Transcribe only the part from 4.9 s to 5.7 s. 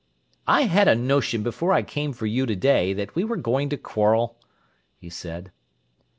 he said.